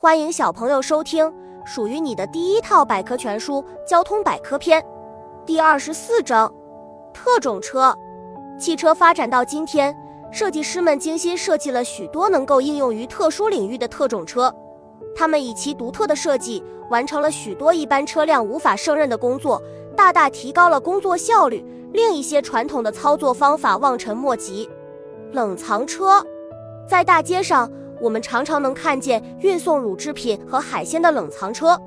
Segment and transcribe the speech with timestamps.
[0.00, 3.54] 欢迎小朋友收听属于你的第一套百科全书
[3.84, 4.80] 《交通百科篇》
[5.44, 6.48] 第二十四章：
[7.12, 7.92] 特种车。
[8.60, 9.92] 汽车发展到今天，
[10.30, 14.54] 设计师们精心设计了许多能够应用于特殊领域的特种车。
[15.16, 19.60] 他们以其独特的设计，完成了许多一般车辆无法胜任的工作，
[19.96, 24.70] 大大提高了工作效率，令一些传统的操作方法望尘莫及。
[25.32, 26.24] 冷藏车，
[26.86, 27.68] 在大街上。
[28.00, 31.80] 我们常常能看见运送乳制品和海鲜的冷藏车，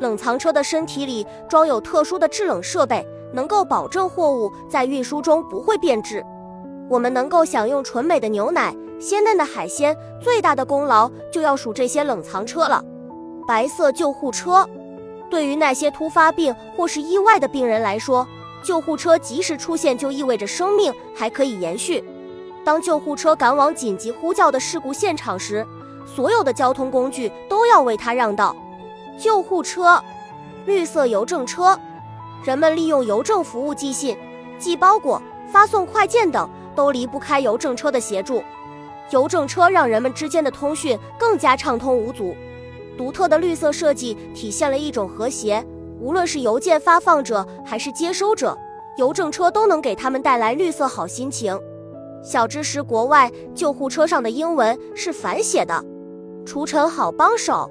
[0.00, 6.24] 冷藏车的身体里装有特殊的制冷设备，能够保证货物在运输中不会变质。
[6.88, 12.84] 我们能够享用纯美的牛奶、鲜嫩的海鲜，最大的功劳就要数这些冷藏车了。
[13.46, 14.68] 白色救护车，
[15.30, 18.26] 对于那些突发病或是意外的病人来说，
[18.62, 22.04] 救护车及时出现就意味着生命还可以延续。
[22.66, 25.64] 当救护车赶往紧急呼叫的事故现场时，
[26.04, 28.56] 所有的交通工具都要为它让道。
[29.16, 30.02] 救护车、
[30.64, 31.78] 绿色邮政车，
[32.42, 34.18] 人们利用邮政服务寄信、
[34.58, 38.42] 寄包裹、发送快件等，都离不开邮政车的协助。
[39.10, 42.34] 邮政车让人们之间的通讯更加畅通无阻。
[42.98, 45.64] 独特的绿色设计体现了一种和谐，
[46.00, 48.58] 无论是邮件发放者还是接收者，
[48.96, 51.56] 邮政车都能给他们带来绿色好心情。
[52.22, 55.84] 小知识：国外救护车上的英文是反写的。
[56.44, 57.70] 除尘好帮手。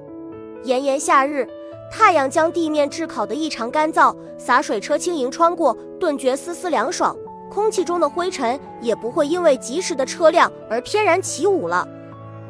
[0.64, 1.46] 炎炎夏日，
[1.92, 7.16] 太阳将地面炙烤得异常干燥，洒水车轻盈穿过，顿觉丝丝凉爽。
[7.48, 11.86] 空气中的灰尘也不会因为及时的车辆而翩然起舞了，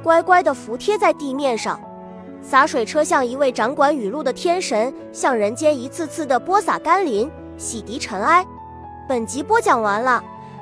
[0.03, 1.79] 乖乖地服贴在地面上。
[2.43, 8.45] 洒水车像一位掌管雨露的天神，向人间一次次地播撒甘霖，洗涤尘埃。
[9.09, 10.23] 本集播讲完了。